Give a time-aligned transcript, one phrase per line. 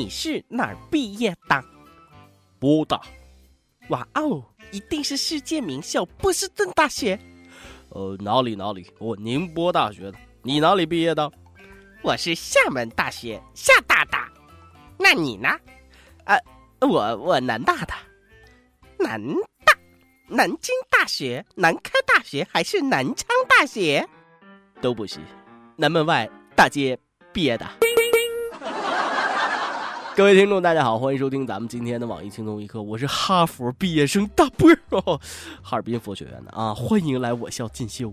[0.00, 1.62] 你是哪儿毕业的？
[2.58, 2.98] 波大。
[3.90, 4.42] 哇哦，
[4.72, 7.20] 一定是世界名校波士顿大学。
[7.90, 10.18] 呃，哪里哪里，我宁波大学的。
[10.42, 11.30] 你哪里毕业的？
[12.02, 14.16] 我是厦门大学厦大的。
[14.98, 15.50] 那你呢？
[16.24, 16.40] 呃，
[16.80, 17.92] 我我南大的。
[18.98, 19.22] 南
[19.66, 19.74] 大，
[20.28, 24.08] 南京大学、南开大学还是南昌大学？
[24.80, 25.20] 都不是，
[25.76, 26.26] 南门外
[26.56, 26.98] 大街
[27.34, 27.68] 毕业的。
[30.20, 35.18] 各位听众，大家好，欢迎收听咱们今天的网易轻松一刻，我是哈佛毕业生大波儿，
[35.62, 38.12] 哈尔滨佛学院的啊，欢迎来我校进修。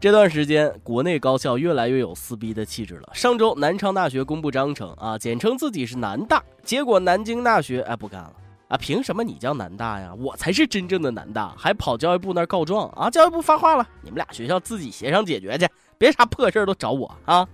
[0.00, 3.10] 这段时间，国内高校越来越有撕逼的气质了。
[3.14, 8.32] 上周，南昌大学公布章程啊，简称自己是南大，结果南京大学哎不干了
[8.66, 10.12] 啊，凭什么你叫南大呀？
[10.18, 13.08] 我才是真正的南大，还跑教育部那儿告状啊！
[13.08, 17.46] 教育部发话了，你们俩学校自己协商解决去，别啥破事儿都找我啊！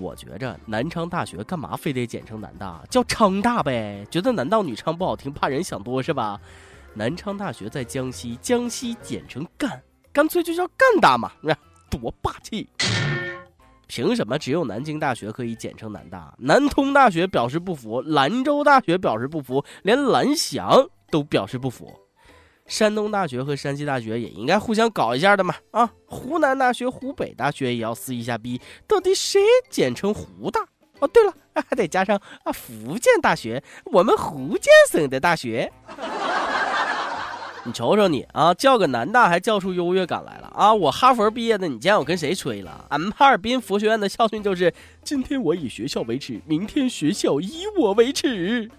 [0.00, 4.06] 我觉着南昌大学干嘛非得简称南大，叫昌大呗？
[4.10, 6.40] 觉得男盗女娼不好听，怕人想多是吧？
[6.94, 9.80] 南昌大学在江西，江西简称赣，
[10.12, 11.30] 干脆就叫赣大嘛，
[11.90, 12.68] 多霸气！
[13.86, 16.34] 凭什么只有南京大学可以简称南大？
[16.38, 21.92] 南通大学表示不服，兰州大学表示不服，连蓝翔都表示不服。
[22.70, 25.52] 山东大学和山西大学也应该互相搞一下的嘛！
[25.72, 30.60] 啊，湖南大学、湖北大学也要撕一下逼，到底谁简称湖大？
[31.00, 35.72] 哦，对了，还得加上啊，福建大学，我们福建省的大学。
[37.66, 40.72] 你瞅瞅你啊，叫个南大还叫出优越感来了啊！
[40.72, 42.86] 我哈佛毕业的，你见我跟谁吹了？
[42.90, 48.70] 俺们哈尔滨佛学院的校训就是：今天我以学校为耻，明天学校以我为耻。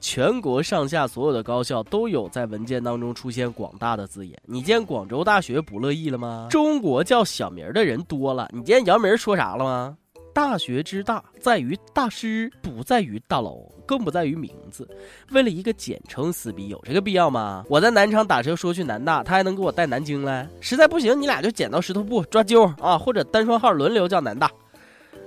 [0.00, 4.38] 全国上下所有的高校都有在文件当中出现“广大”的字眼。
[4.44, 6.46] 你见广州大学不乐意了吗？
[6.50, 8.48] 中国叫小名的人多了。
[8.52, 9.96] 你见姚明说啥了吗？
[10.32, 14.88] 大学之大在于大师，不在于大楼，更不在于名字。
[15.32, 17.64] 为了一个简称撕逼，有这个必要吗？
[17.68, 20.48] 我在南昌打车说去南大，他还能给我带南京来？
[20.60, 24.48] 实在不行，你俩就剪刀石头布抓阄啊，或者单双号轮流叫南大。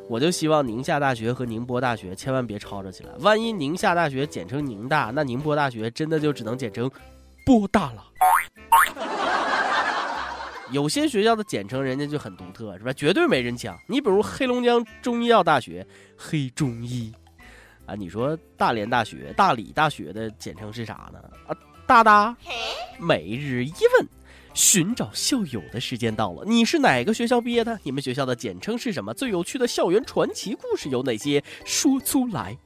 [0.10, 3.12] 我就希望宁夏大学和宁波大学千万别吵吵起来。
[3.20, 6.92] 万一宁夏大学简称宁大，那宁波大学真的就只能简称
[7.46, 8.06] 波大了。
[10.72, 12.94] 有些学校的简称人家就很独特，是吧？
[12.94, 13.78] 绝对没人抢。
[13.88, 15.86] 你比如黑龙江中医药大学，
[16.18, 17.14] 黑中医，
[17.86, 21.20] 啊，你说大连大学、大理大学的简称是啥呢？
[21.48, 22.36] 啊，大大。
[23.00, 24.08] 每日一问。
[24.54, 27.80] 寻找校友的时间到了，你是哪个学校毕业的？
[27.84, 29.14] 你们学校的简称是什么？
[29.14, 31.44] 最有趣的校园传奇故事有哪些？
[31.66, 32.58] 说出来。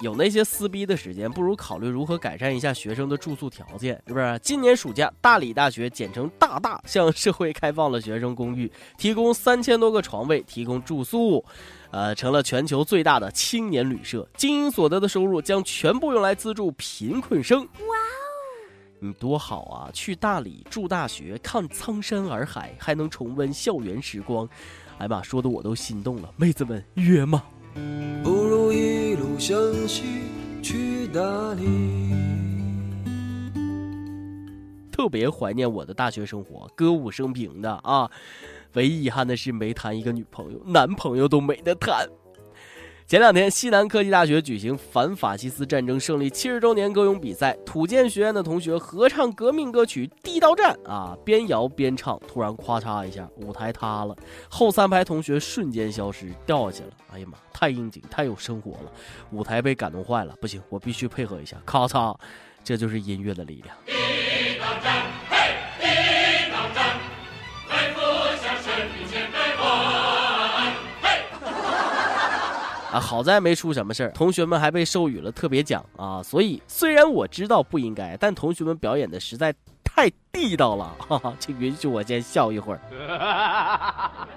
[0.00, 4.38] 有那些撕逼的时间，不如考虑如何改善一下学生的住宿条件，是不是？
[4.40, 11.44] 今年暑假，大理大学简称大大向社会开放了学生公寓，提供三千多个床位，提供住宿，
[11.90, 14.28] 呃，成了全球最大的青年旅社。
[14.36, 17.62] 经营所得的收入将全部用来资助贫困生。
[17.62, 18.27] 哇！
[19.00, 19.90] 你多好啊！
[19.92, 24.48] 去大理住大学，看苍山洱海，还能重温校园时光。
[24.98, 26.32] 哎妈，说的我都心动了。
[26.36, 27.44] 妹子们约吗？
[28.24, 30.02] 不如一路向西
[30.62, 31.20] 去大
[31.54, 31.64] 理。
[34.90, 38.10] 特别怀念我的大学生活，歌舞升平的啊。
[38.72, 42.04] 唯一遗憾的是没谈一个女朋友，男朋友都没得谈。
[43.08, 54.14] 前两天，西南科技大学举行反法西斯战争胜利七十周年歌咏比赛，土建学院的同学合唱革命歌曲《地道战》啊，边摇边唱，突然咔嚓一下，舞台塌了，
[54.50, 56.90] 后三排同学瞬间消失，掉下去了。
[57.10, 58.92] 哎呀妈，太应景，太有生活了，
[59.30, 62.14] 舞台被感动坏了，不行，我必须配合一下，咔嚓，
[62.62, 63.74] 这就是音乐的力量。
[63.86, 65.17] 地道战。
[72.90, 76.22] 啊，好在没出什么事儿，同学们还被授予了特别奖啊！
[76.22, 79.54] 所以虽然我知道不应该，但同学们表演的实在
[79.84, 82.80] 太地道了，哈哈，请允许我先笑一会儿。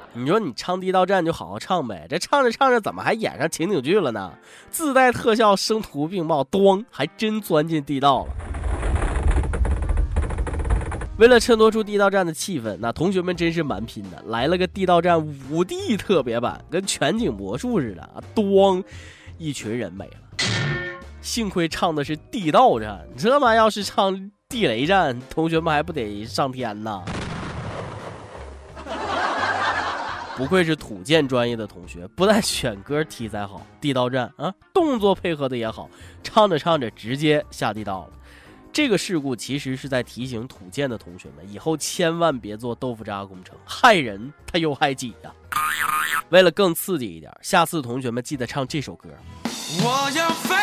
[0.13, 4.33] 你说你唱地道战就好好唱呗，这唱着唱着怎么还演上情景剧了呢？
[4.69, 8.33] 自带特效，声图并茂，咣，还真钻进地道了。
[11.21, 18.17] 为了衬托出地道战的气氛，那同学们真是蛮拼的，来了个地道战五 D 特别版，跟全景魔术似的啊！
[18.33, 18.83] 咣，
[19.37, 20.13] 一群人没了。
[21.21, 27.03] 幸亏唱的是地道战，这妈要是唱地雷战，同学们还不得上天呐？
[30.35, 35.87] 不愧是土建专业的同学，不但选歌题材好，地道战啊，动作配合的也好，
[36.23, 38.13] 唱着唱着直接下地道了。
[38.73, 45.31] 这个事故其实是在提醒土建的同学们，以后千万别做豆腐渣工程，害人他又害己呀。
[46.29, 49.09] 为了更刺激一点，下次同学们记得唱这首歌。
[49.83, 50.55] 我要飞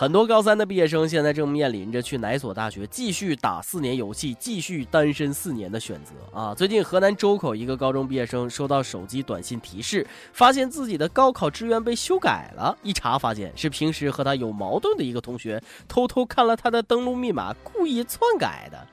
[0.00, 6.54] 很多高三的毕业生现在正面临着去哪所大学继续打四年游戏、继续单身四年的选择啊！
[6.54, 18.86] 最近河南周口一个高中毕业生收到手机短信提示，发现自己的高考志愿被修改了，一查发现是平时和他有矛盾的一个同学偷偷看了他的登录密码，故意篡改的。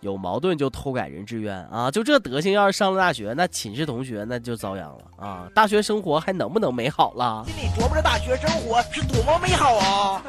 [0.00, 1.90] 有矛盾就偷改人志愿啊！
[1.90, 5.46] 就这德行，要是上了大学，那寝室同学那就遭殃了啊！
[5.54, 7.44] 大学生活还能不能美好了？
[7.46, 10.22] 心里琢磨着大学生活是多么美好啊！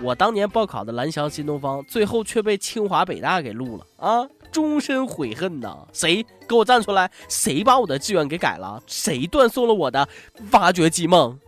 [0.00, 4.26] 我当年报考的蓝翔新东方，最后却被清华北大给录了啊！
[4.50, 5.76] 终身悔恨呐！
[5.92, 7.10] 谁给我站出来？
[7.28, 8.82] 谁把我的志愿给改了？
[8.86, 10.08] 谁断送了我的
[10.52, 11.38] 挖掘机梦？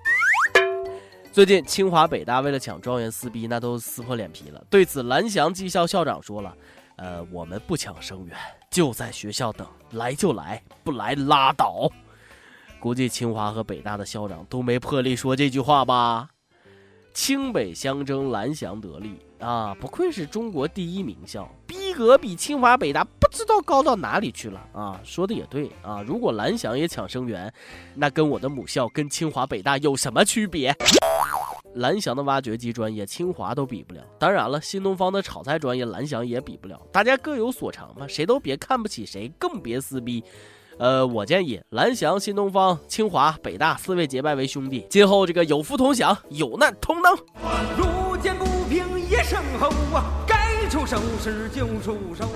[1.32, 4.62] 最近清华北大为了抢状元撕逼，那都撕破脸皮了。
[4.68, 6.54] 对此，蓝翔技校校长说了
[6.96, 8.36] ：“呃，我们不抢生源，
[8.70, 11.90] 就在学校等，来就来，不来拉倒。”
[12.78, 16.28] 估计清华和北大的校长都没魄力说这句话吧。
[17.14, 19.74] 清北相争，蓝翔得利啊！
[19.80, 25.00] 不愧是中国第一名校，逼格比清华北大不知道高到哪里去了啊！
[25.02, 27.52] 说的也对啊，如果蓝翔也抢生源，
[27.94, 30.74] 那跟我的母校跟清华北大有什么区别？
[31.74, 34.02] 蓝翔的挖掘机专业，清华都比不了。
[34.18, 36.80] 当然了，新东方的炒菜专业，蓝翔也比不了。
[36.92, 40.22] 大家各有所长嘛，谁都别看不起谁，更别撕逼。
[40.78, 47.14] 呃，我建议蓝翔、新东方、清华、北大四位结拜为兄弟，今后这个有福同享，有难同当。
[47.76, 52.28] 路见不平一声吼啊，该出手时就出手。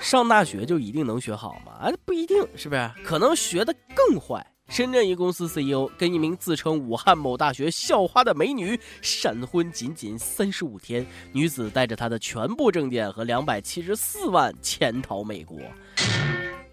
[0.00, 1.72] 上大学就一定能学好吗？
[1.80, 2.90] 啊，不一定，是不是？
[3.04, 4.44] 可能学的更坏。
[4.72, 15.58] 深圳一公司 CEO 跟一名自称武汉某大学校花的美女闪婚，仅仅三十五天，女子带着她的全部证件和两百七十四万潜逃美国。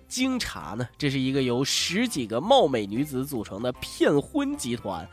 [0.07, 5.06] 经查呢，这是一个由十几个貌美女子组成的骗婚集团，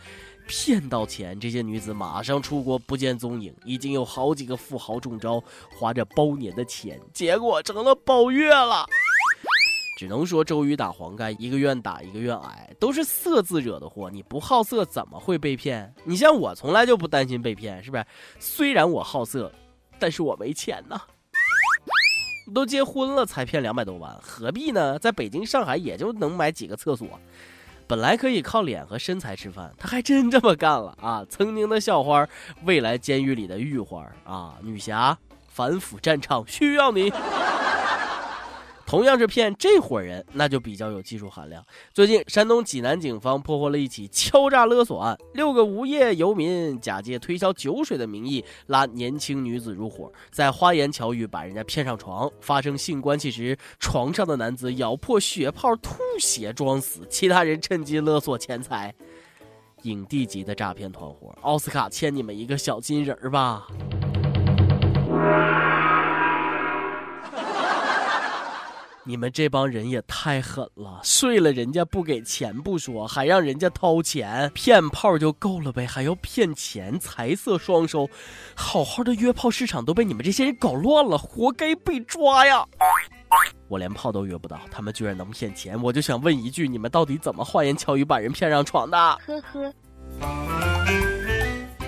[0.47, 3.53] 骗到钱，这些女子马上出国不见踪影。
[3.65, 5.43] 已经有好几个富豪中招，
[5.77, 8.87] 花着包年的钱，结果成了包月了。
[9.97, 14.11] 只能说周瑜打黄盖，一个愿打一个愿挨，都是色字惹的祸。
[14.11, 15.93] 你不好色怎么会被骗？
[16.05, 18.05] 你像我从来就不担心被骗，是不是？
[18.39, 19.51] 虽然我好色，
[19.99, 21.01] 但是我没钱呐。
[22.55, 24.99] 都结婚了才骗两百多万，何必呢？
[24.99, 27.09] 在北京、上海也就能买几个厕所，
[27.87, 31.25] 本来可以靠脸和身材吃饭，他还真这么干了啊！
[31.29, 32.29] 曾经的校花，
[32.65, 35.17] 未来监狱里的玉花啊，女侠，
[35.49, 37.11] 反腐战场需要你。
[38.87, 41.63] 同样是骗这伙人，那就比较有技术含量。
[41.93, 58.95] 最近，山东济南警方破获了一起敲诈勒索案，六个无业游民假借推销酒水的名义拉年轻女子入伙，在花言巧语把人家骗上床，发生性关系时，床上的男子咬破血泡吐血装死，其他人趁机勒索钱财。
[59.83, 63.67] 影帝级的诈骗团伙，奥斯卡欠你们一个小金人儿吧。
[69.09, 70.99] 你们这帮人也太狠了！
[71.05, 78.11] 睡了人家不给钱不说，还让人家掏钱骗炮就够了呗，还要骗钱，财色双收，
[78.57, 82.67] 好好的约炮市场都被你们这些人搞乱了，活该被抓呀！
[83.69, 88.99] 我连炮都约不到，他们居然能骗钱，我就想问一句：你们到底怎么花言巧语把人骗上床的？
[89.25, 89.73] 呵呵。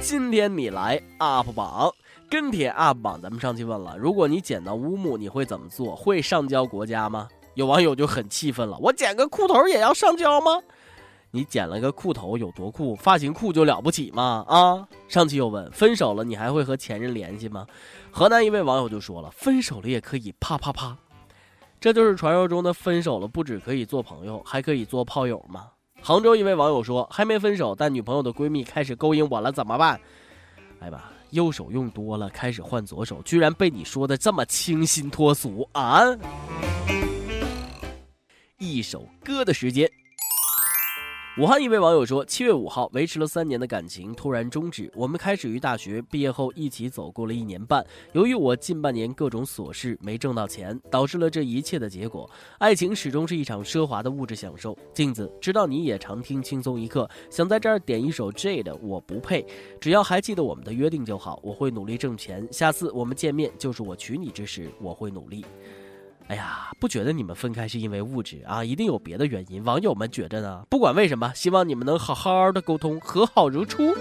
[0.01, 1.93] 今天你来 UP 榜。
[2.31, 5.97] 跟帖 UP 榜，咱们上期问了，如果你捡到乌木，你会怎么做？
[5.97, 7.29] 会上交国家吗？
[7.55, 10.61] 有网友就很气愤了，我捡个裤头也要上交吗？
[11.31, 12.95] 你捡了个裤头有多酷？
[12.97, 14.45] 发型酷就了不起吗？
[14.47, 14.87] 啊！
[15.09, 17.67] 上期又问，分手了你还会和前任联系吗？
[18.11, 20.97] 河南一位网友就说了，分手了也可以啪啪啪，
[21.81, 25.69] 这就是传说中的分手了不止可以做朋友，还可以做炮友吗？
[26.01, 30.01] 杭州一位网友说，还没分手，但女朋友的闺蜜开始勾引我了，怎么办？
[30.81, 31.11] 哎吧。
[31.31, 36.03] 右手用多了，开始换左手，居然被你说的这么清新脱俗啊！
[38.59, 39.91] 一首歌的时间。
[41.39, 44.91] 武汉一位网友说：“七月五号，维持了三年的感情突然终止。
[44.93, 47.87] 我们开始于大学，毕业后一起走过了一年半。
[48.13, 52.29] 由于我近半年各种琐事没挣到钱，导致了这一切的结果。
[52.59, 59.43] 爱情始终是一场奢华的物质享受。”镜子，知道你也常听轻松一刻，想在这儿点一首 J 的《我不配》。
[59.81, 62.45] 只要还记得我们的约定就好，我会努力挣钱。
[62.51, 65.45] 下次我们见面就是我娶你之时，我会努力。
[66.29, 69.65] 哎呀，不觉得你们分开是因为物质啊，一定有别的原因。
[69.65, 70.63] 网友们觉得呢？
[70.69, 73.95] 不管为什么，希望你们能好好的沟通，和好如初。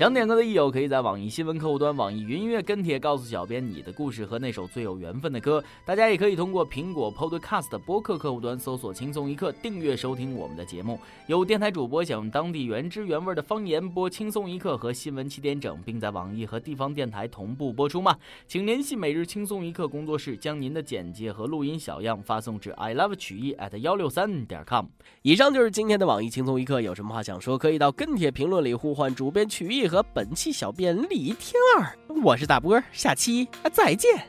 [0.00, 5.62] 想点歌的益友可以在网易新闻客户端、网易云音乐跟帖告诉小编你的故事和那首最有缘分的歌。
[5.84, 10.98] 大家也可以通过苹果 Podcast 播客客户端搜索“轻松一刻”，订阅收听我们的节目。
[11.26, 18.16] 有电台主播想用当地原汁原味的方言播《轻松一刻》和新闻七点整，并在网易和地方电台同步播出吗？
[18.46, 24.86] 请联系每日轻松一刻工作室，将您的简介和录音小样发送至 i love 曲艺 at 幺六三点 com。
[25.20, 29.89] 以上就是今天的网易轻松一刻，有什么话想说，可以到跟帖评论里呼唤主编曲艺。
[29.90, 31.92] 和本期小编李天二，
[32.22, 34.24] 我是大波，下期再见。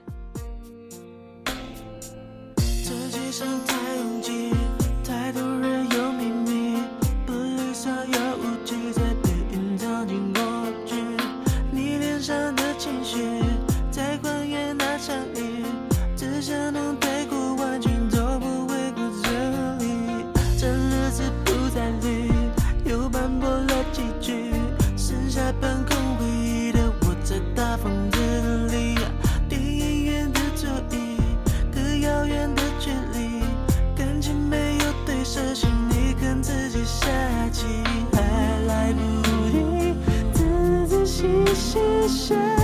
[41.62, 42.61] 谢谢。